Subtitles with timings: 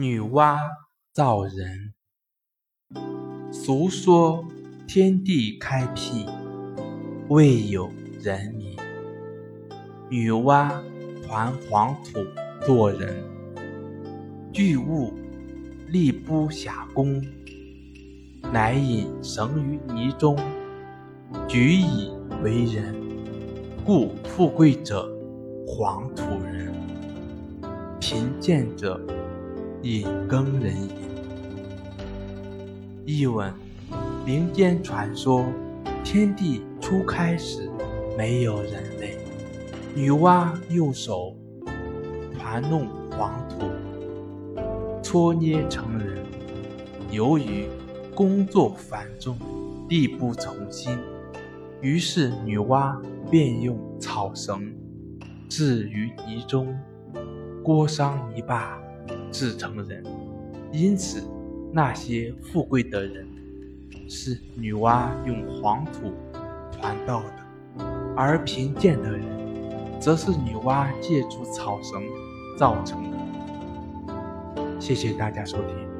[0.00, 0.58] 女娲
[1.12, 1.92] 造人。
[3.52, 4.42] 俗说
[4.88, 6.24] 天地开辟，
[7.28, 8.74] 未有人民。
[10.08, 10.72] 女娲
[11.22, 12.24] 团黄土
[12.64, 13.22] 做人，
[14.54, 15.12] 巨物
[15.88, 17.22] 力不暇功，
[18.50, 20.34] 乃引绳于泥中，
[21.46, 22.10] 举以
[22.42, 22.98] 为人。
[23.84, 25.06] 故富贵者
[25.66, 26.72] 黄土人，
[28.00, 28.98] 贫贱者
[29.82, 30.90] 引耕人也。
[33.06, 33.52] 译文：
[34.26, 35.46] 民间传说，
[36.04, 37.70] 天地初开时
[38.16, 39.16] 没有人类，
[39.94, 41.34] 女娲用手
[42.38, 43.66] 团弄黄土，
[45.02, 46.18] 搓捏成人。
[47.10, 47.66] 由于
[48.14, 49.36] 工作繁重，
[49.88, 50.96] 力不从心，
[51.80, 54.72] 于是女娲便用草绳
[55.48, 56.78] 置于泥中，
[57.64, 58.78] 裹上泥巴，
[59.30, 60.04] 至诚人。
[60.72, 61.22] 因此。
[61.72, 63.24] 那些富贵的人
[64.08, 66.12] 是女娲用黄土
[66.72, 67.84] 传道的，
[68.16, 69.22] 而贫贱的人
[70.00, 72.02] 则是女娲借助草绳
[72.58, 73.16] 造成的。
[74.80, 75.99] 谢谢大家收听。